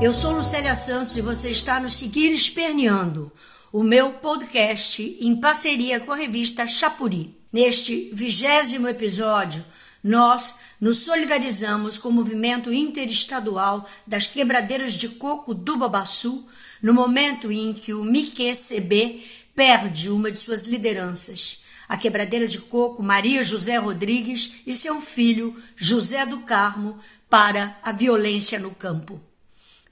Eu 0.00 0.12
sou 0.12 0.30
Lucélia 0.36 0.76
Santos 0.76 1.16
e 1.16 1.20
você 1.20 1.50
está 1.50 1.80
no 1.80 1.90
Seguir 1.90 2.28
Esperneando, 2.32 3.32
o 3.72 3.82
meu 3.82 4.12
podcast 4.12 5.02
em 5.20 5.34
parceria 5.40 5.98
com 5.98 6.12
a 6.12 6.16
revista 6.16 6.68
Chapuri. 6.68 7.36
Neste 7.52 8.08
vigésimo 8.12 8.86
episódio, 8.86 9.64
nós 10.02 10.60
nos 10.80 10.98
solidarizamos 10.98 11.98
com 11.98 12.10
o 12.10 12.12
movimento 12.12 12.72
interestadual 12.72 13.88
das 14.06 14.28
quebradeiras 14.28 14.94
de 14.94 15.08
coco 15.08 15.52
do 15.52 15.76
Babaçu 15.76 16.48
no 16.80 16.94
momento 16.94 17.50
em 17.50 17.74
que 17.74 17.92
o 17.92 18.04
MIQCB 18.04 19.24
perde 19.52 20.10
uma 20.10 20.30
de 20.30 20.38
suas 20.38 20.62
lideranças, 20.62 21.64
a 21.88 21.96
quebradeira 21.96 22.46
de 22.46 22.60
coco 22.60 23.02
Maria 23.02 23.42
José 23.42 23.76
Rodrigues 23.78 24.60
e 24.64 24.72
seu 24.74 25.00
filho 25.00 25.60
José 25.74 26.24
do 26.24 26.38
Carmo 26.42 27.00
para 27.28 27.76
a 27.82 27.90
violência 27.90 28.60
no 28.60 28.70
campo. 28.70 29.20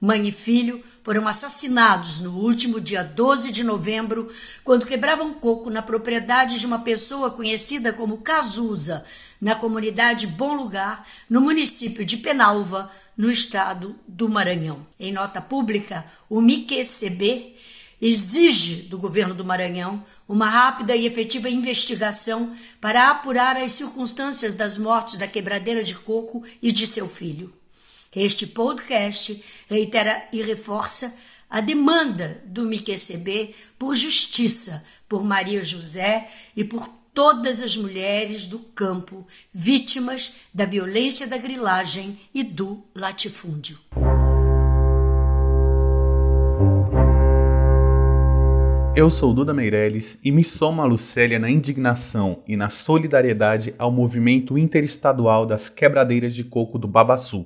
Mãe 0.01 0.29
e 0.29 0.33
filho 0.33 0.85
foram 1.03 1.27
assassinados 1.27 2.21
no 2.21 2.39
último 2.39 2.79
dia 2.79 3.03
12 3.03 3.51
de 3.51 3.65
novembro, 3.65 4.31
quando 4.63 4.85
quebravam 4.85 5.33
coco 5.33 5.71
na 5.71 5.81
propriedade 5.81 6.61
de 6.61 6.67
uma 6.67 6.81
pessoa 6.81 7.31
conhecida 7.31 7.95
como 7.95 8.19
Cazuza, 8.19 9.07
na 9.41 9.55
comunidade 9.55 10.27
Bom 10.27 10.55
Lugar, 10.55 11.07
no 11.31 11.41
município 11.41 12.05
de 12.05 12.19
Penalva, 12.19 12.91
no 13.17 13.31
estado 13.31 13.97
do 14.07 14.29
Maranhão. 14.29 14.87
Em 15.01 15.13
nota 15.13 15.41
pública, 15.41 16.05
o 16.29 16.43
MIQCB 16.43 17.57
exige 18.01 18.83
do 18.89 18.99
governo 18.99 19.35
do 19.35 19.47
Maranhão 19.47 20.05
uma 20.29 20.51
rápida 20.51 20.95
e 20.95 21.07
efetiva 21.07 21.49
investigação 21.49 22.55
para 22.83 23.09
apurar 23.09 23.57
as 23.57 23.73
circunstâncias 23.73 24.55
das 24.55 24.77
mortes 24.77 25.17
da 25.17 25.27
quebradeira 25.27 25.83
de 25.83 25.95
coco 25.95 26.43
e 26.61 26.71
de 26.71 26.87
seu 26.87 27.09
filho. 27.09 27.56
Este 28.17 28.47
podcast 28.47 29.45
reitera 29.69 30.25
e 30.33 30.41
reforça 30.41 31.15
a 31.51 31.61
demanda 31.61 32.43
do 32.47 32.65
MIQCB 32.65 33.55
por 33.79 33.95
justiça 33.95 34.83
por 35.07 35.23
Maria 35.23 35.63
José 35.63 36.27
e 36.57 36.65
por 36.65 36.89
todas 37.13 37.61
as 37.61 37.77
mulheres 37.77 38.47
do 38.47 38.59
campo 38.59 39.27
vítimas 39.53 40.37
da 40.55 40.65
violência 40.65 41.27
da 41.27 41.37
grilagem 41.37 42.19
e 42.33 42.43
do 42.43 42.83
latifúndio. 42.95 43.79
Eu 48.97 49.11
sou 49.11 49.35
Duda 49.35 49.53
Meirelles 49.53 50.19
e 50.25 50.33
me 50.33 50.43
somo 50.43 50.81
a 50.81 50.87
Lucélia 50.87 51.39
na 51.39 51.51
indignação 51.51 52.43
e 52.49 52.57
na 52.57 52.71
solidariedade 52.71 53.75
ao 53.79 53.93
movimento 53.93 54.57
interestadual 54.57 55.45
das 55.45 55.69
quebradeiras 55.69 56.35
de 56.35 56.43
coco 56.43 56.79
do 56.79 56.89
Babaçu, 56.89 57.45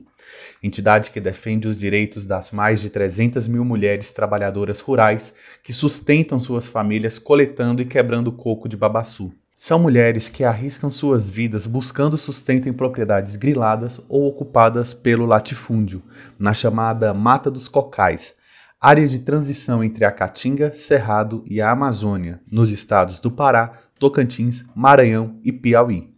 entidade 0.62 1.10
que 1.10 1.20
defende 1.20 1.66
os 1.66 1.76
direitos 1.76 2.26
das 2.26 2.50
mais 2.50 2.80
de 2.80 2.90
300 2.90 3.48
mil 3.48 3.64
mulheres 3.64 4.12
trabalhadoras 4.12 4.80
rurais 4.80 5.34
que 5.62 5.72
sustentam 5.72 6.38
suas 6.38 6.66
famílias 6.66 7.18
coletando 7.18 7.82
e 7.82 7.86
quebrando 7.86 8.32
coco 8.32 8.68
de 8.68 8.76
Babaçu. 8.76 9.32
São 9.62 9.78
mulheres 9.78 10.28
que 10.28 10.42
arriscam 10.42 10.90
suas 10.90 11.28
vidas 11.28 11.66
buscando 11.66 12.16
sustento 12.16 12.66
em 12.66 12.72
propriedades 12.72 13.36
griladas 13.36 14.00
ou 14.08 14.26
ocupadas 14.26 14.94
pelo 14.94 15.26
latifúndio, 15.26 16.02
na 16.38 16.54
chamada 16.54 17.12
Mata 17.12 17.50
dos 17.50 17.68
Cocais, 17.68 18.34
áreas 18.80 19.10
de 19.10 19.18
transição 19.18 19.84
entre 19.84 20.06
a 20.06 20.10
Caatinga, 20.10 20.72
Cerrado 20.72 21.44
e 21.46 21.60
a 21.60 21.70
Amazônia, 21.70 22.40
nos 22.50 22.70
estados 22.70 23.20
do 23.20 23.30
Pará, 23.30 23.72
Tocantins, 23.98 24.64
Maranhão 24.74 25.38
e 25.44 25.52
Piauí. 25.52 26.08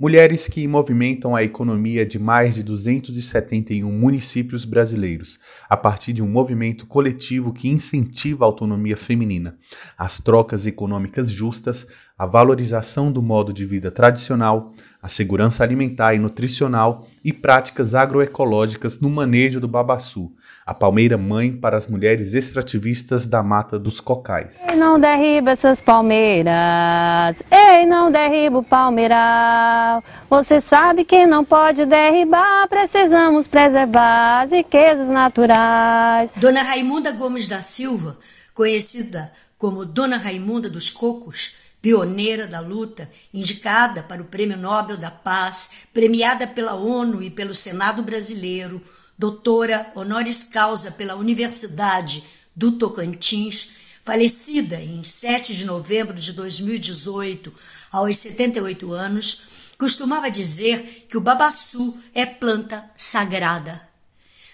Mulheres 0.00 0.46
que 0.46 0.64
movimentam 0.68 1.34
a 1.34 1.42
economia 1.42 2.06
de 2.06 2.20
mais 2.20 2.54
de 2.54 2.62
271 2.62 3.90
municípios 3.90 4.64
brasileiros, 4.64 5.40
a 5.68 5.76
partir 5.76 6.12
de 6.12 6.22
um 6.22 6.28
movimento 6.28 6.86
coletivo 6.86 7.52
que 7.52 7.68
incentiva 7.68 8.44
a 8.44 8.46
autonomia 8.46 8.96
feminina, 8.96 9.58
as 9.98 10.20
trocas 10.20 10.66
econômicas 10.66 11.32
justas, 11.32 11.84
a 12.16 12.26
valorização 12.26 13.10
do 13.10 13.20
modo 13.20 13.52
de 13.52 13.64
vida 13.64 13.90
tradicional, 13.90 14.72
a 15.00 15.08
segurança 15.08 15.62
alimentar 15.62 16.14
e 16.14 16.18
nutricional 16.18 17.06
e 17.24 17.32
práticas 17.32 17.94
agroecológicas 17.94 18.98
no 19.00 19.08
manejo 19.08 19.60
do 19.60 19.68
babaçu, 19.68 20.32
a 20.66 20.74
palmeira 20.74 21.16
mãe 21.16 21.52
para 21.52 21.76
as 21.76 21.86
mulheres 21.86 22.34
extrativistas 22.34 23.24
da 23.24 23.42
mata 23.42 23.78
dos 23.78 24.00
cocais. 24.00 24.58
Ei, 24.68 24.74
não 24.74 24.98
derriba 24.98 25.52
essas 25.52 25.80
palmeiras, 25.80 27.42
ei, 27.50 27.86
não 27.86 28.10
derriba 28.10 28.58
o 28.58 28.64
palmeiral. 28.64 30.02
Você 30.28 30.60
sabe 30.60 31.04
que 31.04 31.26
não 31.26 31.44
pode 31.44 31.86
derribar, 31.86 32.68
precisamos 32.68 33.46
preservar 33.46 34.42
as 34.42 34.50
riquezas 34.50 35.08
naturais. 35.08 36.30
Dona 36.36 36.62
Raimunda 36.62 37.12
Gomes 37.12 37.46
da 37.46 37.62
Silva, 37.62 38.18
conhecida 38.52 39.32
como 39.56 39.84
Dona 39.84 40.16
Raimunda 40.16 40.68
dos 40.68 40.90
Cocos, 40.90 41.67
pioneira 41.80 42.46
da 42.46 42.60
luta, 42.60 43.10
indicada 43.32 44.02
para 44.02 44.22
o 44.22 44.26
Prêmio 44.26 44.56
Nobel 44.56 44.96
da 44.96 45.10
Paz, 45.10 45.70
premiada 45.92 46.46
pela 46.46 46.74
ONU 46.74 47.22
e 47.22 47.30
pelo 47.30 47.54
Senado 47.54 48.02
brasileiro, 48.02 48.82
doutora 49.16 49.90
honoris 49.94 50.44
causa 50.44 50.92
pela 50.92 51.16
Universidade 51.16 52.24
do 52.54 52.72
Tocantins, 52.72 53.72
falecida 54.04 54.80
em 54.80 55.02
7 55.02 55.54
de 55.54 55.64
novembro 55.64 56.14
de 56.14 56.32
2018, 56.32 57.52
aos 57.90 58.16
78 58.16 58.92
anos, 58.92 59.74
costumava 59.78 60.30
dizer 60.30 61.06
que 61.08 61.16
o 61.16 61.20
babaçu 61.20 61.96
é 62.12 62.26
planta 62.26 62.84
sagrada. 62.96 63.87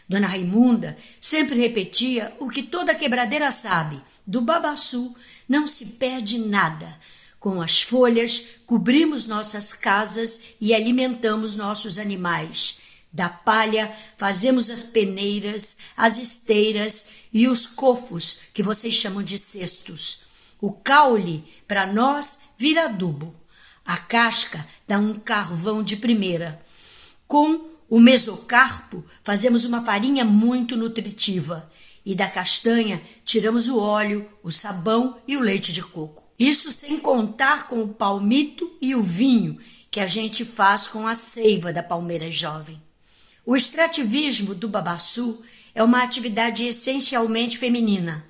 Dona 0.09 0.27
Raimunda 0.27 0.97
sempre 1.21 1.59
repetia 1.59 2.35
o 2.39 2.49
que 2.49 2.63
toda 2.63 2.95
quebradeira 2.95 3.51
sabe: 3.51 4.01
do 4.27 4.41
babaçu 4.41 5.15
não 5.49 5.67
se 5.67 5.87
perde 5.87 6.39
nada. 6.39 6.99
Com 7.41 7.61
as 7.61 7.83
folhas, 7.83 8.61
cobrimos 8.65 9.27
nossas 9.27 9.73
casas 9.73 10.55
e 10.61 10.75
alimentamos 10.75 11.57
nossos 11.57 11.99
animais. 11.99 12.79
Da 13.13 13.29
palha, 13.29 13.95
fazemos 14.17 14.71
as 14.71 14.83
peneiras, 14.83 15.77
as 15.97 16.19
esteiras 16.19 17.11
e 17.33 17.47
os 17.47 17.67
cofos, 17.67 18.45
que 18.55 18.63
vocês 18.63 18.95
chamam 18.95 19.23
de 19.23 19.37
cestos. 19.37 20.25
O 20.61 20.73
caule, 20.73 21.45
para 21.69 21.87
nós, 21.87 22.41
vira 22.59 22.87
adubo. 22.87 23.35
A 23.85 23.99
casca 23.99 24.67
dá 24.89 24.99
um 24.99 25.15
carvão 25.15 25.83
de 25.83 25.99
primeira. 25.99 26.61
Com 27.29 27.74
o 27.89 28.01
mesocarpo, 28.01 29.05
fazemos 29.23 29.65
uma 29.65 29.85
farinha 29.85 30.25
muito 30.25 30.77
nutritiva 30.77 31.71
e 32.05 32.15
da 32.15 32.29
castanha 32.29 33.01
tiramos 33.25 33.69
o 33.69 33.79
óleo, 33.79 34.29
o 34.43 34.51
sabão 34.51 35.17
e 35.27 35.37
o 35.37 35.41
leite 35.41 35.73
de 35.73 35.83
coco. 35.83 36.23
Isso 36.39 36.73
sem 36.73 36.99
contar 36.99 37.69
com 37.69 37.83
o 37.83 37.89
palmito 37.89 38.71
e 38.81 38.95
o 38.95 39.03
vinho 39.03 39.59
que 39.91 40.01
a 40.01 40.07
gente 40.07 40.45
faz 40.45 40.87
com 40.87 41.07
a 41.07 41.15
seiva 41.15 41.73
da 41.73 41.83
palmeira 41.83 42.31
jovem. 42.31 42.83
O 43.47 43.55
extrativismo 43.55 44.55
do 44.55 44.69
babaçu 44.69 45.45
é 45.75 45.83
uma 45.83 46.03
atividade 46.03 46.67
essencialmente 46.67 47.59
feminina. 47.59 48.25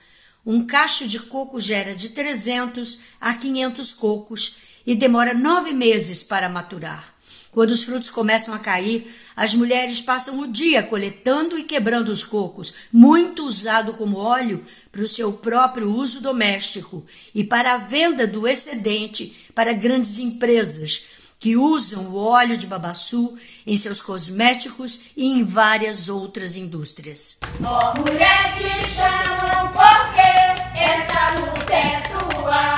Um 0.45 0.67
cacho 0.67 1.09
de 1.09 1.21
coco 1.21 1.59
gera 1.59 1.95
de 1.95 2.11
300 2.11 3.01
a 3.21 3.35
500 3.35 3.93
cocos 3.93 4.57
e 4.87 4.95
demora 4.95 5.33
nove 5.33 5.73
meses 5.73 6.23
para 6.23 6.49
maturar. 6.49 7.14
Quando 7.55 7.71
os 7.71 7.85
frutos 7.85 8.11
começam 8.11 8.53
a 8.53 8.59
cair, 8.59 9.15
as 9.37 9.55
mulheres 9.55 10.01
passam 10.01 10.41
o 10.41 10.49
dia 10.49 10.83
coletando 10.83 11.57
e 11.57 11.63
quebrando 11.63 12.09
os 12.09 12.25
cocos, 12.25 12.75
muito 12.93 13.47
usado 13.47 13.95
como 13.95 14.17
óleo 14.17 14.65
para 14.91 15.03
o 15.03 15.07
seu 15.07 15.33
próprio 15.35 15.89
uso 15.89 16.21
doméstico 16.21 17.07
e 17.33 17.45
para 17.45 17.75
a 17.75 17.79
venda 17.79 18.27
do 18.27 18.49
excedente 18.49 19.47
para 19.55 19.73
grandes 19.73 20.19
empresas 20.19 21.07
que 21.39 21.57
usam 21.57 22.07
o 22.07 22.17
óleo 22.17 22.57
de 22.57 22.67
babaçu 22.67 23.39
em 23.65 23.77
seus 23.77 24.01
cosméticos 24.01 25.11
e 25.17 25.25
em 25.25 25.45
várias 25.45 26.09
outras 26.09 26.57
indústrias. 26.57 27.39
Ó 27.65 28.01
mulher 28.01 28.53
te 28.57 28.95
chamam 28.95 29.69
porque 29.69 30.77
essa 30.77 31.39
luta 31.39 31.73
é 31.73 32.03
tua. 32.09 32.74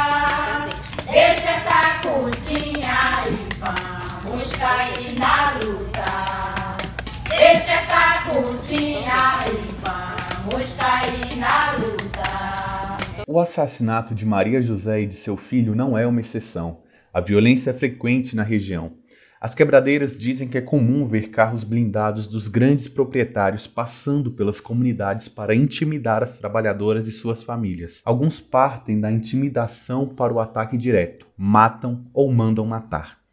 O 13.36 13.40
assassinato 13.40 14.14
de 14.14 14.24
Maria 14.24 14.62
José 14.62 15.02
e 15.02 15.06
de 15.06 15.14
seu 15.14 15.36
filho 15.36 15.74
não 15.74 15.98
é 15.98 16.06
uma 16.06 16.22
exceção. 16.22 16.78
A 17.12 17.20
violência 17.20 17.68
é 17.68 17.74
frequente 17.74 18.34
na 18.34 18.42
região. 18.42 18.94
As 19.38 19.54
quebradeiras 19.54 20.18
dizem 20.18 20.48
que 20.48 20.56
é 20.56 20.62
comum 20.62 21.06
ver 21.06 21.28
carros 21.28 21.62
blindados 21.62 22.26
dos 22.28 22.48
grandes 22.48 22.88
proprietários 22.88 23.66
passando 23.66 24.30
pelas 24.30 24.58
comunidades 24.58 25.28
para 25.28 25.54
intimidar 25.54 26.22
as 26.22 26.38
trabalhadoras 26.38 27.06
e 27.06 27.12
suas 27.12 27.42
famílias. 27.42 28.00
Alguns 28.06 28.40
partem 28.40 28.98
da 28.98 29.12
intimidação 29.12 30.08
para 30.08 30.32
o 30.32 30.40
ataque 30.40 30.78
direto, 30.78 31.26
matam 31.36 32.06
ou 32.14 32.32
mandam 32.32 32.64
matar. 32.64 33.25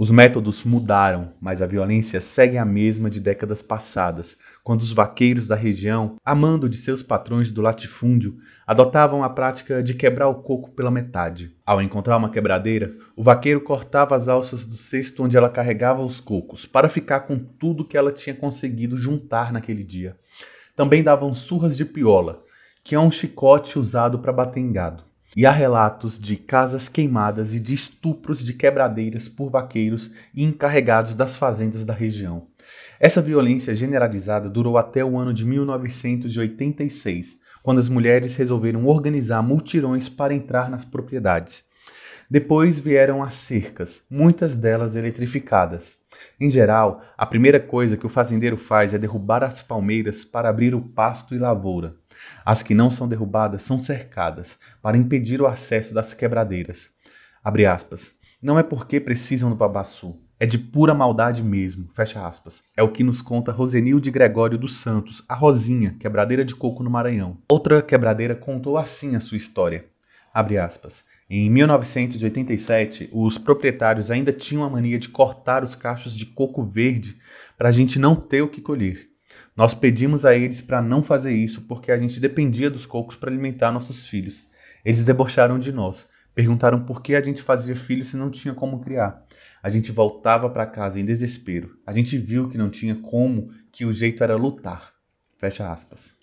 Os 0.00 0.10
métodos 0.10 0.64
mudaram, 0.64 1.34
mas 1.38 1.60
a 1.60 1.66
violência 1.66 2.22
segue 2.22 2.56
a 2.56 2.64
mesma 2.64 3.10
de 3.10 3.20
décadas 3.20 3.60
passadas, 3.60 4.38
quando 4.64 4.80
os 4.80 4.92
vaqueiros 4.94 5.46
da 5.46 5.54
região, 5.54 6.16
amando 6.24 6.70
de 6.70 6.78
seus 6.78 7.02
patrões 7.02 7.52
do 7.52 7.60
latifúndio, 7.60 8.38
adotavam 8.66 9.22
a 9.22 9.28
prática 9.28 9.82
de 9.82 9.92
quebrar 9.92 10.26
o 10.28 10.36
coco 10.36 10.70
pela 10.70 10.90
metade. 10.90 11.54
Ao 11.66 11.82
encontrar 11.82 12.16
uma 12.16 12.30
quebradeira, 12.30 12.96
o 13.14 13.22
vaqueiro 13.22 13.60
cortava 13.60 14.16
as 14.16 14.26
alças 14.26 14.64
do 14.64 14.74
cesto 14.74 15.22
onde 15.22 15.36
ela 15.36 15.50
carregava 15.50 16.02
os 16.02 16.18
cocos, 16.18 16.64
para 16.64 16.88
ficar 16.88 17.20
com 17.20 17.38
tudo 17.38 17.84
que 17.84 17.98
ela 17.98 18.10
tinha 18.10 18.34
conseguido 18.34 18.96
juntar 18.96 19.52
naquele 19.52 19.84
dia. 19.84 20.16
Também 20.74 21.02
davam 21.02 21.34
surras 21.34 21.76
de 21.76 21.84
piola, 21.84 22.42
que 22.82 22.94
é 22.94 22.98
um 22.98 23.10
chicote 23.10 23.78
usado 23.78 24.18
para 24.18 24.32
bater 24.32 24.60
em 24.60 24.72
gado 24.72 25.09
e 25.36 25.46
há 25.46 25.50
relatos 25.50 26.18
de 26.18 26.36
casas 26.36 26.88
queimadas 26.88 27.54
e 27.54 27.60
de 27.60 27.72
estupros 27.74 28.44
de 28.44 28.52
quebradeiras 28.52 29.28
por 29.28 29.50
vaqueiros 29.50 30.12
e 30.34 30.42
encarregados 30.44 31.14
das 31.14 31.36
fazendas 31.36 31.84
da 31.84 31.94
região. 31.94 32.48
Essa 32.98 33.22
violência 33.22 33.74
generalizada 33.74 34.48
durou 34.48 34.76
até 34.76 35.04
o 35.04 35.16
ano 35.16 35.32
de 35.32 35.44
1986, 35.44 37.38
quando 37.62 37.78
as 37.78 37.88
mulheres 37.88 38.36
resolveram 38.36 38.86
organizar 38.86 39.42
multirões 39.42 40.08
para 40.08 40.34
entrar 40.34 40.70
nas 40.70 40.84
propriedades. 40.84 41.64
Depois 42.30 42.78
vieram 42.78 43.22
as 43.22 43.34
cercas, 43.34 44.04
muitas 44.08 44.54
delas 44.54 44.94
eletrificadas. 44.94 45.98
Em 46.38 46.50
geral, 46.50 47.02
a 47.16 47.26
primeira 47.26 47.58
coisa 47.58 47.96
que 47.96 48.06
o 48.06 48.10
fazendeiro 48.10 48.56
faz 48.56 48.94
é 48.94 48.98
derrubar 48.98 49.42
as 49.42 49.62
palmeiras 49.62 50.22
para 50.22 50.48
abrir 50.48 50.74
o 50.74 50.80
pasto 50.80 51.34
e 51.34 51.38
lavoura. 51.38 51.96
As 52.44 52.62
que 52.62 52.74
não 52.74 52.90
são 52.90 53.08
derrubadas 53.08 53.62
são 53.62 53.78
cercadas 53.78 54.58
para 54.82 54.96
impedir 54.96 55.40
o 55.40 55.46
acesso 55.46 55.94
das 55.94 56.14
quebradeiras. 56.14 56.90
Não 58.42 58.58
é 58.58 58.62
porque 58.62 58.98
precisam 58.98 59.50
do 59.50 59.56
babaçu, 59.56 60.18
é 60.38 60.46
de 60.46 60.56
pura 60.56 60.94
maldade 60.94 61.42
mesmo. 61.42 61.90
Fecha 61.94 62.26
aspas. 62.26 62.64
É 62.74 62.82
o 62.82 62.90
que 62.90 63.04
nos 63.04 63.20
conta 63.20 63.52
Rosenilde 63.52 64.10
Gregório 64.10 64.56
dos 64.56 64.76
Santos, 64.76 65.22
a 65.28 65.34
Rosinha, 65.34 65.94
quebradeira 66.00 66.42
de 66.42 66.54
coco 66.54 66.82
no 66.82 66.88
Maranhão. 66.88 67.36
Outra 67.50 67.82
quebradeira 67.82 68.34
contou 68.34 68.78
assim 68.78 69.14
a 69.14 69.20
sua 69.20 69.36
história. 69.36 69.84
Abre 70.32 70.56
aspas. 70.56 71.04
Em 71.28 71.50
1987, 71.50 73.10
os 73.12 73.36
proprietários 73.36 74.10
ainda 74.10 74.32
tinham 74.32 74.64
a 74.64 74.70
mania 74.70 74.98
de 74.98 75.10
cortar 75.10 75.62
os 75.62 75.74
cachos 75.74 76.16
de 76.16 76.24
coco 76.24 76.62
verde 76.64 77.18
para 77.58 77.68
a 77.68 77.72
gente 77.72 77.98
não 77.98 78.16
ter 78.16 78.40
o 78.40 78.48
que 78.48 78.62
colher. 78.62 79.09
Nós 79.56 79.74
pedimos 79.74 80.24
a 80.24 80.34
eles 80.34 80.60
para 80.60 80.80
não 80.80 81.02
fazer 81.02 81.32
isso 81.32 81.62
porque 81.62 81.92
a 81.92 81.98
gente 81.98 82.20
dependia 82.20 82.70
dos 82.70 82.86
cocos 82.86 83.16
para 83.16 83.30
alimentar 83.30 83.72
nossos 83.72 84.06
filhos. 84.06 84.44
Eles 84.84 85.04
debocharam 85.04 85.58
de 85.58 85.72
nós. 85.72 86.08
Perguntaram 86.34 86.84
por 86.84 87.02
que 87.02 87.14
a 87.14 87.22
gente 87.22 87.42
fazia 87.42 87.74
filhos 87.74 88.08
se 88.08 88.16
não 88.16 88.30
tinha 88.30 88.54
como 88.54 88.80
criar. 88.80 89.26
A 89.62 89.68
gente 89.68 89.92
voltava 89.92 90.48
para 90.48 90.66
casa 90.66 91.00
em 91.00 91.04
desespero. 91.04 91.76
A 91.86 91.92
gente 91.92 92.16
viu 92.16 92.48
que 92.48 92.56
não 92.56 92.70
tinha 92.70 92.94
como, 92.94 93.50
que 93.72 93.84
o 93.84 93.92
jeito 93.92 94.22
era 94.22 94.36
lutar. 94.36 94.92
Fecha 95.38 95.70
aspas. 95.70 96.14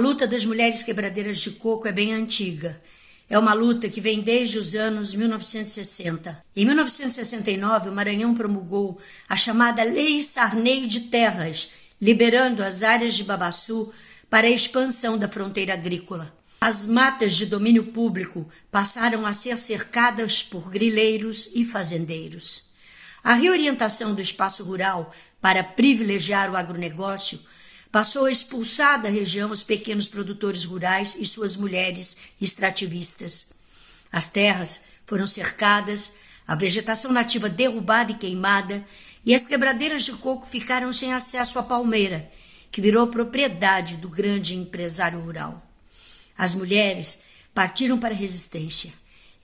Luta 0.00 0.26
das 0.26 0.44
mulheres 0.44 0.82
quebradeiras 0.82 1.38
de 1.38 1.52
coco 1.52 1.86
é 1.86 1.92
bem 1.92 2.14
antiga. 2.14 2.80
É 3.28 3.38
uma 3.38 3.52
luta 3.52 3.88
que 3.88 4.00
vem 4.00 4.22
desde 4.22 4.58
os 4.58 4.74
anos 4.74 5.14
1960. 5.14 6.44
Em 6.56 6.64
1969, 6.64 7.90
o 7.90 7.92
Maranhão 7.92 8.34
promulgou 8.34 8.98
a 9.28 9.36
chamada 9.36 9.84
Lei 9.84 10.20
Sarney 10.22 10.86
de 10.86 11.02
Terras, 11.02 11.72
liberando 12.00 12.64
as 12.64 12.82
áreas 12.82 13.14
de 13.14 13.22
Babaçu 13.22 13.92
para 14.28 14.48
a 14.48 14.50
expansão 14.50 15.16
da 15.16 15.28
fronteira 15.28 15.74
agrícola. 15.74 16.34
As 16.60 16.86
matas 16.86 17.34
de 17.34 17.46
domínio 17.46 17.92
público 17.92 18.48
passaram 18.70 19.24
a 19.26 19.32
ser 19.32 19.56
cercadas 19.58 20.42
por 20.42 20.70
grileiros 20.70 21.52
e 21.54 21.64
fazendeiros. 21.64 22.70
A 23.22 23.34
reorientação 23.34 24.14
do 24.14 24.20
espaço 24.20 24.64
rural 24.64 25.14
para 25.40 25.62
privilegiar 25.62 26.50
o 26.50 26.56
agronegócio 26.56 27.38
passou 27.90 28.26
a 28.26 28.30
expulsar 28.30 29.02
da 29.02 29.08
região 29.08 29.50
os 29.50 29.62
pequenos 29.62 30.08
produtores 30.08 30.64
rurais 30.64 31.16
e 31.18 31.26
suas 31.26 31.56
mulheres 31.56 32.32
extrativistas. 32.40 33.54
As 34.12 34.30
terras 34.30 34.86
foram 35.06 35.26
cercadas, 35.26 36.16
a 36.46 36.54
vegetação 36.54 37.12
nativa 37.12 37.48
derrubada 37.48 38.12
e 38.12 38.16
queimada, 38.16 38.84
e 39.24 39.34
as 39.34 39.44
quebradeiras 39.44 40.04
de 40.04 40.12
coco 40.12 40.46
ficaram 40.46 40.92
sem 40.92 41.12
acesso 41.12 41.58
à 41.58 41.62
palmeira, 41.62 42.30
que 42.70 42.80
virou 42.80 43.08
propriedade 43.08 43.96
do 43.96 44.08
grande 44.08 44.54
empresário 44.54 45.20
rural. 45.20 45.66
As 46.38 46.54
mulheres 46.54 47.24
partiram 47.52 47.98
para 47.98 48.14
a 48.14 48.16
resistência. 48.16 48.92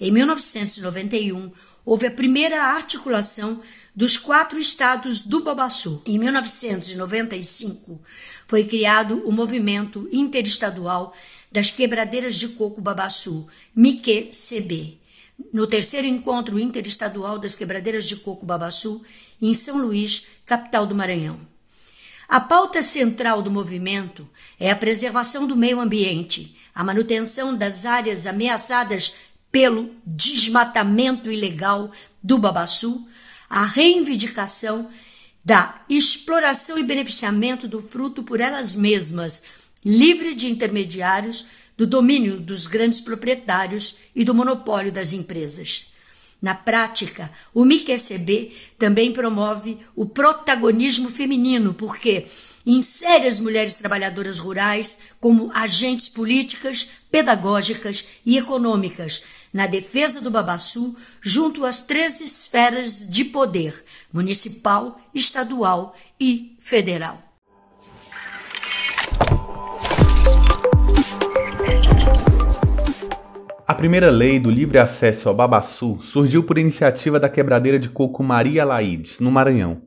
Em 0.01 0.11
1991, 0.11 1.51
houve 1.85 2.07
a 2.07 2.11
primeira 2.11 2.63
articulação 2.63 3.63
dos 3.97 4.19
quatro 4.19 4.59
estados 4.59 5.25
do 5.25 5.41
Babaçu. 5.43 6.03
Em 6.05 6.19
1995, 6.19 7.99
foi 8.47 8.65
criado 8.65 9.23
o 9.25 9.33
Movimento 9.33 10.07
Interestadual 10.13 11.17
das 11.51 11.71
Quebradeiras 11.71 12.35
de 12.35 12.49
Coco 12.49 12.83
Babaçu, 12.83 13.49
MIQCB, 13.75 14.99
no 15.51 15.67
terceiro 15.67 16.07
encontro 16.07 16.59
interestadual 16.59 17.39
das 17.39 17.55
Quebradeiras 17.55 18.05
de 18.05 18.17
Coco 18.17 18.45
Babaçu, 18.45 19.03
em 19.41 19.55
São 19.55 19.79
Luís, 19.79 20.27
capital 20.45 20.87
do 20.87 20.95
Maranhão. 20.95 21.41
A 22.29 22.41
pauta 22.41 22.83
central 22.83 23.41
do 23.41 23.51
movimento 23.51 24.29
é 24.61 24.71
a 24.71 24.77
preservação 24.77 25.47
do 25.47 25.57
meio 25.57 25.81
ambiente, 25.81 26.55
a 26.75 26.85
manutenção 26.85 27.57
das 27.57 27.87
áreas 27.87 28.27
ameaçadas 28.27 29.15
pelo 29.51 29.91
desmatamento 30.05 31.31
ilegal 31.31 31.91
do 32.23 32.37
Babaçu, 32.37 33.09
a 33.49 33.65
reivindicação 33.65 34.91
da 35.45 35.81
exploração 35.89 36.79
e 36.79 36.83
beneficiamento 36.83 37.69
do 37.69 37.81
fruto 37.81 38.23
por 38.23 38.41
elas 38.41 38.75
mesmas, 38.75 39.45
livre 39.85 40.35
de 40.35 40.51
intermediários, 40.51 41.49
do 41.77 41.87
domínio 41.87 42.41
dos 42.41 42.67
grandes 42.67 43.01
proprietários 43.01 43.99
e 44.15 44.25
do 44.25 44.35
monopólio 44.35 44.91
das 44.91 45.13
empresas. 45.13 45.93
Na 46.41 46.55
prática, 46.55 47.31
o 47.55 47.65
MIQCB 47.65 48.53
também 48.79 49.13
promove 49.13 49.79
o 49.95 50.07
protagonismo 50.07 51.09
feminino, 51.11 51.75
porque 51.75 52.27
insere 52.65 53.29
as 53.29 53.39
mulheres 53.39 53.77
trabalhadoras 53.77 54.39
rurais 54.39 55.13
como 55.21 55.51
agentes 55.55 56.09
políticas, 56.09 56.91
pedagógicas 57.11 58.09
e 58.25 58.37
econômicas 58.37 59.25
na 59.53 59.67
defesa 59.67 60.21
do 60.21 60.31
Babaçu 60.31 60.97
junto 61.21 61.65
às 61.65 61.87
três 61.87 62.21
esferas 62.21 63.09
de 63.09 63.25
poder: 63.25 63.85
municipal, 64.13 65.01
estadual 65.15 65.95
e 66.21 66.57
federal. 66.61 67.23
A 73.69 73.75
primeira 73.75 74.11
lei 74.11 74.39
do 74.39 74.49
livre 74.49 74.79
acesso 74.79 75.29
ao 75.29 75.35
Babaçu 75.35 75.99
surgiu 76.01 76.45
por 76.45 76.57
iniciativa 76.57 77.19
da 77.19 77.29
quebradeira 77.29 77.79
de 77.79 77.89
coco 77.89 78.23
Maria 78.23 78.65
Laides, 78.65 79.19
no 79.19 79.31
Maranhão. 79.31 79.83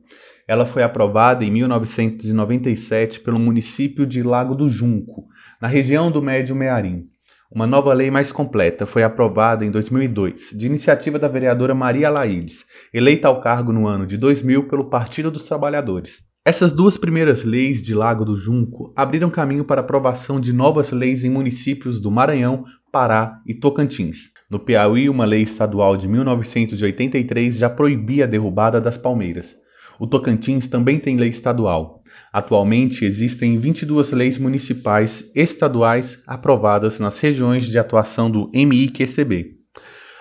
Ela 0.46 0.66
foi 0.66 0.82
aprovada 0.82 1.44
em 1.44 1.50
1997 1.50 3.20
pelo 3.20 3.38
município 3.38 4.04
de 4.04 4.22
Lago 4.22 4.54
do 4.54 4.68
Junco, 4.68 5.28
na 5.60 5.66
região 5.66 6.10
do 6.10 6.20
Médio 6.20 6.54
Mearim. 6.54 7.08
Uma 7.52 7.66
nova 7.66 7.92
lei 7.92 8.12
mais 8.12 8.30
completa 8.30 8.86
foi 8.86 9.02
aprovada 9.02 9.64
em 9.64 9.72
2002, 9.72 10.50
de 10.56 10.66
iniciativa 10.66 11.18
da 11.18 11.26
vereadora 11.26 11.74
Maria 11.74 12.08
Laides, 12.08 12.64
eleita 12.94 13.26
ao 13.26 13.40
cargo 13.40 13.72
no 13.72 13.88
ano 13.88 14.06
de 14.06 14.16
2000 14.16 14.68
pelo 14.68 14.88
Partido 14.88 15.32
dos 15.32 15.48
Trabalhadores. 15.48 16.20
Essas 16.44 16.70
duas 16.70 16.96
primeiras 16.96 17.42
leis 17.42 17.82
de 17.82 17.92
Lago 17.92 18.24
do 18.24 18.36
Junco 18.36 18.92
abriram 18.94 19.28
caminho 19.28 19.64
para 19.64 19.80
a 19.80 19.84
aprovação 19.84 20.38
de 20.38 20.52
novas 20.52 20.92
leis 20.92 21.24
em 21.24 21.28
municípios 21.28 22.00
do 22.00 22.08
Maranhão, 22.08 22.64
Pará 22.92 23.40
e 23.44 23.52
Tocantins. 23.52 24.28
No 24.48 24.60
Piauí, 24.60 25.10
uma 25.10 25.24
lei 25.24 25.42
estadual 25.42 25.96
de 25.96 26.06
1983 26.06 27.58
já 27.58 27.68
proibia 27.68 28.26
a 28.26 28.28
derrubada 28.28 28.80
das 28.80 28.96
palmeiras. 28.96 29.56
O 29.98 30.06
Tocantins 30.06 30.68
também 30.68 31.00
tem 31.00 31.16
lei 31.16 31.30
estadual. 31.30 31.99
Atualmente 32.32 33.04
existem 33.04 33.58
22 33.58 34.12
leis 34.12 34.38
municipais 34.38 35.28
estaduais 35.34 36.22
aprovadas 36.26 37.00
nas 37.00 37.18
regiões 37.18 37.66
de 37.66 37.78
atuação 37.78 38.30
do 38.30 38.48
MIQCB. 38.54 39.56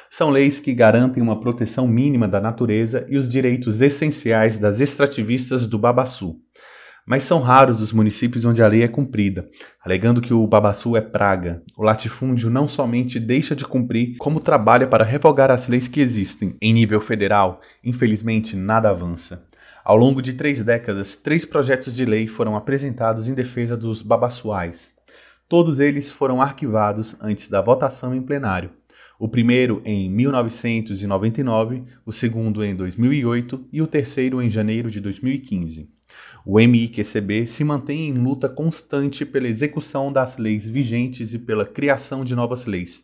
São 0.09 0.31
leis 0.31 0.59
que 0.59 0.73
garantem 0.73 1.21
uma 1.21 1.39
proteção 1.39 1.87
mínima 1.87 2.27
da 2.27 2.41
natureza 2.41 3.05
e 3.07 3.15
os 3.15 3.29
direitos 3.29 3.79
essenciais 3.79 4.57
das 4.57 4.79
extrativistas 4.79 5.67
do 5.67 5.77
Babaçu. 5.77 6.35
Mas 7.05 7.23
são 7.23 7.41
raros 7.41 7.79
os 7.79 7.93
municípios 7.93 8.43
onde 8.43 8.61
a 8.61 8.67
lei 8.67 8.83
é 8.83 8.87
cumprida, 8.87 9.47
alegando 9.83 10.21
que 10.21 10.33
o 10.33 10.45
babaçu 10.45 10.95
é 10.95 11.01
praga. 11.01 11.63
O 11.75 11.83
latifúndio 11.83 12.51
não 12.51 12.67
somente 12.67 13.19
deixa 13.19 13.55
de 13.55 13.65
cumprir, 13.65 14.15
como 14.19 14.39
trabalha 14.39 14.85
para 14.85 15.03
revogar 15.03 15.49
as 15.49 15.67
leis 15.67 15.87
que 15.87 16.01
existem. 16.01 16.55
Em 16.61 16.71
nível 16.71 17.01
federal, 17.01 17.61
infelizmente, 17.83 18.55
nada 18.55 18.91
avança. 18.91 19.48
Ao 19.89 19.97
longo 19.97 20.21
de 20.21 20.33
três 20.33 20.63
décadas, 20.63 21.15
três 21.15 21.45
projetos 21.45 21.95
de 21.95 22.05
lei 22.05 22.27
foram 22.27 22.55
apresentados 22.55 23.27
em 23.27 23.33
defesa 23.33 23.75
dos 23.75 24.03
babaçuais. 24.03 24.93
Todos 25.47 25.79
eles 25.79 26.11
foram 26.11 26.39
arquivados 26.39 27.17
antes 27.19 27.49
da 27.49 27.59
votação 27.59 28.13
em 28.13 28.21
plenário. 28.21 28.69
O 29.17 29.27
primeiro 29.27 29.81
em 29.83 30.07
1999, 30.07 31.85
o 32.05 32.11
segundo 32.11 32.63
em 32.63 32.75
2008 32.75 33.65
e 33.73 33.81
o 33.81 33.87
terceiro 33.87 34.39
em 34.43 34.47
janeiro 34.47 34.91
de 34.91 35.01
2015. 35.01 35.89
O 36.45 36.59
MIQCB 36.59 37.47
se 37.47 37.63
mantém 37.63 38.09
em 38.09 38.13
luta 38.13 38.47
constante 38.47 39.25
pela 39.25 39.47
execução 39.47 40.13
das 40.13 40.37
leis 40.37 40.69
vigentes 40.69 41.33
e 41.33 41.39
pela 41.39 41.65
criação 41.65 42.23
de 42.23 42.35
novas 42.35 42.65
leis. 42.65 43.03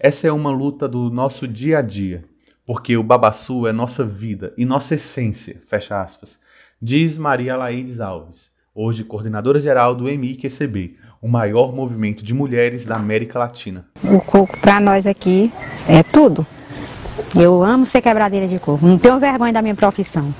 Essa 0.00 0.26
é 0.26 0.32
uma 0.32 0.50
luta 0.50 0.88
do 0.88 1.10
nosso 1.10 1.46
dia 1.46 1.78
a 1.78 1.82
dia, 1.82 2.24
porque 2.66 2.96
o 2.96 3.02
babaçu 3.02 3.66
é 3.66 3.72
nossa 3.72 4.04
vida 4.04 4.52
e 4.56 4.64
nossa 4.64 4.94
essência, 4.94 5.60
fecha 5.66 6.00
aspas, 6.00 6.38
diz 6.80 7.18
Maria 7.18 7.56
Laides 7.56 8.00
Alves, 8.00 8.50
hoje 8.74 9.04
coordenadora 9.04 9.58
geral 9.58 9.94
do 9.94 10.04
MIQCB, 10.04 10.96
o 11.20 11.28
maior 11.28 11.72
movimento 11.72 12.24
de 12.24 12.32
mulheres 12.34 12.86
da 12.86 12.96
América 12.96 13.38
Latina. 13.38 13.86
O 14.04 14.20
coco 14.20 14.58
para 14.58 14.80
nós 14.80 15.06
aqui 15.06 15.52
é 15.88 16.02
tudo. 16.02 16.46
Eu 17.34 17.62
amo 17.62 17.84
ser 17.84 18.00
quebradeira 18.00 18.48
de 18.48 18.58
coco, 18.58 18.86
não 18.86 18.98
tenho 18.98 19.18
vergonha 19.18 19.52
da 19.52 19.62
minha 19.62 19.74
profissão. 19.74 20.32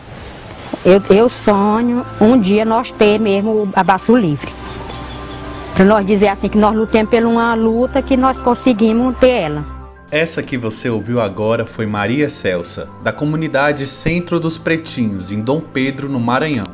Eu, 0.84 1.00
eu 1.14 1.28
sonho 1.28 2.02
um 2.20 2.38
dia 2.40 2.64
nós 2.64 2.90
ter 2.90 3.18
mesmo 3.18 3.70
a 3.74 3.84
baço 3.84 4.16
livre. 4.16 4.50
Para 5.74 5.84
nós 5.84 6.06
dizer 6.06 6.28
assim 6.28 6.48
que 6.48 6.58
nós 6.58 6.74
lutamos 6.74 7.10
por 7.10 7.22
uma 7.24 7.54
luta 7.54 8.02
que 8.02 8.16
nós 8.16 8.40
conseguimos 8.42 9.16
ter 9.18 9.28
ela. 9.28 9.81
Essa 10.12 10.42
que 10.42 10.58
você 10.58 10.90
ouviu 10.90 11.22
agora 11.22 11.64
foi 11.64 11.86
Maria 11.86 12.28
Celsa, 12.28 12.84
da 13.02 13.10
comunidade 13.10 13.86
Centro 13.86 14.38
dos 14.38 14.58
Pretinhos, 14.58 15.32
em 15.32 15.40
Dom 15.40 15.58
Pedro, 15.58 16.06
no 16.06 16.20
Maranhão. 16.20 16.66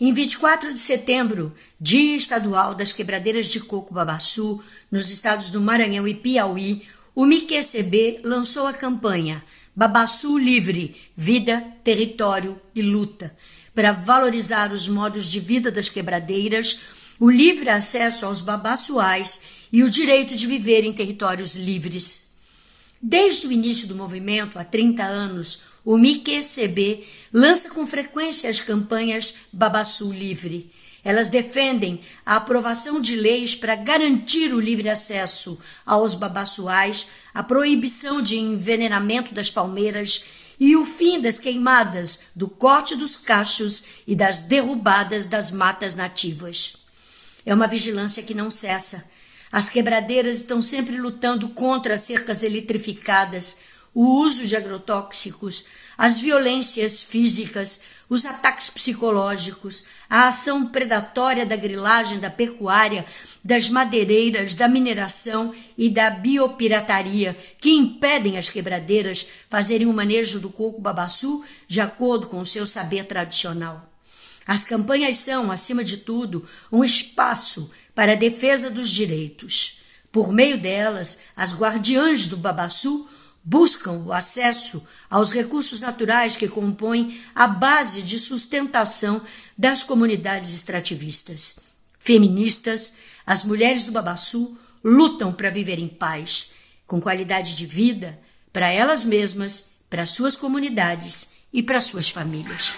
Em 0.00 0.10
24 0.10 0.72
de 0.72 0.80
setembro, 0.80 1.52
Dia 1.78 2.16
Estadual 2.16 2.74
das 2.74 2.90
Quebradeiras 2.90 3.48
de 3.48 3.60
Coco 3.60 3.92
Babaçu, 3.92 4.62
nos 4.90 5.10
estados 5.10 5.50
do 5.50 5.60
Maranhão 5.60 6.08
e 6.08 6.14
Piauí, 6.14 6.80
o 7.14 7.26
MIQCB 7.26 8.20
lançou 8.24 8.66
a 8.66 8.72
campanha 8.72 9.44
Babaçu 9.76 10.38
Livre 10.38 10.96
Vida, 11.14 11.62
Território 11.84 12.58
e 12.74 12.80
Luta 12.80 13.36
para 13.74 13.92
valorizar 13.92 14.72
os 14.72 14.88
modos 14.88 15.26
de 15.26 15.40
vida 15.40 15.70
das 15.70 15.90
quebradeiras, 15.90 16.80
o 17.20 17.30
livre 17.30 17.68
acesso 17.68 18.24
aos 18.24 18.40
babaçuais 18.40 19.42
e 19.70 19.82
o 19.82 19.90
direito 19.90 20.34
de 20.34 20.46
viver 20.46 20.86
em 20.86 20.92
territórios 20.94 21.54
livres. 21.54 22.27
Desde 23.00 23.46
o 23.46 23.52
início 23.52 23.86
do 23.86 23.94
movimento, 23.94 24.58
há 24.58 24.64
30 24.64 25.04
anos, 25.04 25.68
o 25.84 25.96
MIQCB 25.96 27.06
lança 27.32 27.70
com 27.70 27.86
frequência 27.86 28.50
as 28.50 28.60
campanhas 28.60 29.46
Babassu 29.52 30.12
Livre. 30.12 30.70
Elas 31.04 31.28
defendem 31.28 32.00
a 32.26 32.36
aprovação 32.36 33.00
de 33.00 33.14
leis 33.14 33.54
para 33.54 33.76
garantir 33.76 34.52
o 34.52 34.58
livre 34.58 34.88
acesso 34.88 35.60
aos 35.86 36.14
babassuais, 36.14 37.08
a 37.32 37.40
proibição 37.40 38.20
de 38.20 38.36
envenenamento 38.36 39.32
das 39.32 39.48
palmeiras 39.48 40.24
e 40.58 40.76
o 40.76 40.84
fim 40.84 41.20
das 41.20 41.38
queimadas, 41.38 42.32
do 42.34 42.48
corte 42.48 42.96
dos 42.96 43.16
cachos 43.16 43.84
e 44.08 44.16
das 44.16 44.42
derrubadas 44.42 45.24
das 45.24 45.52
matas 45.52 45.94
nativas. 45.94 46.78
É 47.46 47.54
uma 47.54 47.68
vigilância 47.68 48.24
que 48.24 48.34
não 48.34 48.50
cessa 48.50 49.08
as 49.50 49.68
quebradeiras 49.68 50.38
estão 50.38 50.60
sempre 50.60 50.98
lutando 50.98 51.48
contra 51.48 51.94
as 51.94 52.02
cercas 52.02 52.42
eletrificadas, 52.42 53.60
o 53.94 54.20
uso 54.20 54.46
de 54.46 54.54
agrotóxicos, 54.54 55.64
as 55.96 56.20
violências 56.20 57.02
físicas, 57.02 57.98
os 58.08 58.24
ataques 58.24 58.70
psicológicos, 58.70 59.86
a 60.08 60.28
ação 60.28 60.66
predatória 60.66 61.44
da 61.44 61.56
grilagem, 61.56 62.20
da 62.20 62.30
pecuária, 62.30 63.04
das 63.44 63.68
madeireiras, 63.68 64.54
da 64.54 64.68
mineração 64.68 65.54
e 65.76 65.90
da 65.90 66.10
biopirataria, 66.10 67.36
que 67.60 67.70
impedem 67.70 68.38
as 68.38 68.48
quebradeiras 68.48 69.28
fazerem 69.50 69.86
o 69.86 69.92
manejo 69.92 70.38
do 70.38 70.48
coco 70.48 70.80
babaçu 70.80 71.44
de 71.66 71.80
acordo 71.80 72.28
com 72.28 72.40
o 72.40 72.46
seu 72.46 72.64
saber 72.64 73.04
tradicional. 73.04 73.88
As 74.46 74.64
campanhas 74.64 75.18
são, 75.18 75.52
acima 75.52 75.84
de 75.84 75.98
tudo, 75.98 76.48
um 76.72 76.82
espaço 76.82 77.70
para 77.98 78.12
a 78.12 78.14
defesa 78.14 78.70
dos 78.70 78.90
direitos. 78.90 79.80
Por 80.12 80.32
meio 80.32 80.56
delas, 80.56 81.22
as 81.34 81.52
guardiãs 81.52 82.28
do 82.28 82.36
Babaçu 82.36 83.08
buscam 83.42 84.04
o 84.06 84.12
acesso 84.12 84.86
aos 85.10 85.32
recursos 85.32 85.80
naturais 85.80 86.36
que 86.36 86.46
compõem 86.46 87.20
a 87.34 87.48
base 87.48 88.02
de 88.02 88.20
sustentação 88.20 89.20
das 89.58 89.82
comunidades 89.82 90.54
extrativistas. 90.54 91.64
Feministas, 91.98 92.98
as 93.26 93.42
mulheres 93.42 93.84
do 93.84 93.90
Babaçu 93.90 94.56
lutam 94.84 95.32
para 95.32 95.50
viver 95.50 95.80
em 95.80 95.88
paz, 95.88 96.50
com 96.86 97.00
qualidade 97.00 97.56
de 97.56 97.66
vida 97.66 98.16
para 98.52 98.70
elas 98.70 99.02
mesmas, 99.04 99.70
para 99.90 100.06
suas 100.06 100.36
comunidades 100.36 101.32
e 101.52 101.64
para 101.64 101.80
suas 101.80 102.08
famílias. 102.08 102.76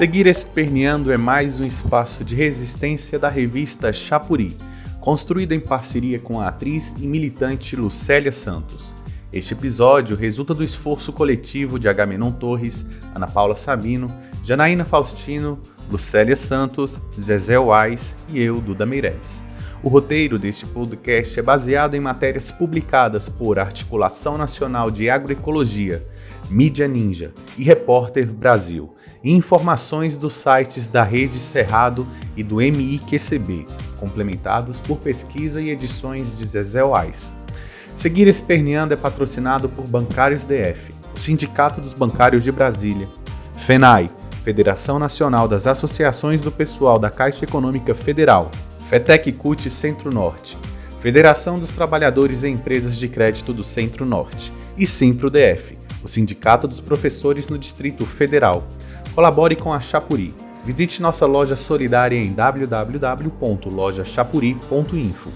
Seguir 0.00 0.26
Esperneando 0.26 1.12
é 1.12 1.18
mais 1.18 1.60
um 1.60 1.64
espaço 1.66 2.24
de 2.24 2.34
resistência 2.34 3.18
da 3.18 3.28
revista 3.28 3.92
Chapuri, 3.92 4.56
construída 4.98 5.54
em 5.54 5.60
parceria 5.60 6.18
com 6.18 6.40
a 6.40 6.48
atriz 6.48 6.94
e 6.98 7.06
militante 7.06 7.76
Lucélia 7.76 8.32
Santos. 8.32 8.94
Este 9.30 9.52
episódio 9.52 10.16
resulta 10.16 10.54
do 10.54 10.64
esforço 10.64 11.12
coletivo 11.12 11.78
de 11.78 11.86
Agamenon 11.86 12.32
Torres, 12.32 12.86
Ana 13.14 13.26
Paula 13.26 13.54
Sabino, 13.54 14.10
Janaína 14.42 14.86
Faustino, 14.86 15.60
Lucélia 15.90 16.34
Santos, 16.34 16.98
Zezé 17.20 17.58
Wais 17.58 18.16
e 18.30 18.40
eu, 18.40 18.58
Duda 18.58 18.86
Meireles. 18.86 19.44
O 19.82 19.90
roteiro 19.90 20.38
deste 20.38 20.64
podcast 20.64 21.38
é 21.38 21.42
baseado 21.42 21.94
em 21.94 22.00
matérias 22.00 22.50
publicadas 22.50 23.28
por 23.28 23.58
Articulação 23.58 24.38
Nacional 24.38 24.90
de 24.90 25.10
Agroecologia, 25.10 26.02
Mídia 26.48 26.88
Ninja 26.88 27.34
e 27.58 27.64
Repórter 27.64 28.32
Brasil 28.32 28.94
e 29.22 29.32
informações 29.32 30.16
dos 30.16 30.34
sites 30.34 30.86
da 30.86 31.02
Rede 31.02 31.38
Cerrado 31.38 32.06
e 32.36 32.42
do 32.42 32.56
MIQCB, 32.56 33.66
complementados 33.98 34.78
por 34.80 34.98
pesquisa 34.98 35.60
e 35.60 35.70
edições 35.70 36.36
de 36.36 36.44
Zezé 36.44 36.82
Wais. 36.82 37.34
Seguir 37.94 38.28
Esperneando 38.28 38.94
é 38.94 38.96
patrocinado 38.96 39.68
por 39.68 39.86
Bancários 39.86 40.44
DF, 40.44 40.94
o 41.14 41.18
Sindicato 41.18 41.80
dos 41.80 41.92
Bancários 41.92 42.44
de 42.44 42.50
Brasília, 42.50 43.08
FENAI, 43.58 44.10
Federação 44.42 44.98
Nacional 44.98 45.46
das 45.46 45.66
Associações 45.66 46.40
do 46.40 46.50
Pessoal 46.50 46.98
da 46.98 47.10
Caixa 47.10 47.44
Econômica 47.44 47.94
Federal, 47.94 48.50
FETEC 48.88 49.32
CUT 49.32 49.68
Centro-Norte, 49.68 50.56
Federação 51.02 51.58
dos 51.58 51.70
Trabalhadores 51.70 52.42
e 52.42 52.48
Empresas 52.48 52.96
de 52.96 53.08
Crédito 53.08 53.52
do 53.52 53.62
Centro-Norte 53.62 54.52
e 54.76 54.86
Simpro-DF, 54.86 55.78
o 56.02 56.08
Sindicato 56.08 56.66
dos 56.66 56.80
Professores 56.80 57.48
no 57.48 57.58
Distrito 57.58 58.06
Federal, 58.06 58.66
Colabore 59.14 59.54
com 59.56 59.72
a 59.72 59.80
Chapuri. 59.80 60.34
Visite 60.64 61.02
nossa 61.02 61.26
loja 61.26 61.56
solidária 61.56 62.16
em 62.16 62.32
www.lojachapuri.info 62.32 65.30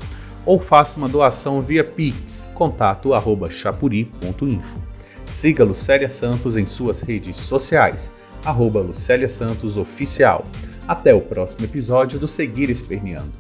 ou 0.46 0.60
faça 0.60 0.98
uma 0.98 1.08
doação 1.08 1.62
via 1.62 1.82
Pix, 1.82 2.44
contato@chapuri.info. 2.54 4.78
Siga 5.26 5.64
Lucélia 5.64 6.10
Santos 6.10 6.56
em 6.56 6.66
suas 6.66 7.00
redes 7.00 7.36
sociais, 7.36 8.10
arroba 8.44 8.80
Lucélia 8.80 9.28
Santos 9.28 9.76
Oficial. 9.76 10.44
Até 10.86 11.14
o 11.14 11.20
próximo 11.20 11.64
episódio 11.64 12.18
do 12.18 12.28
Seguir 12.28 12.68
Esperneando. 12.68 13.32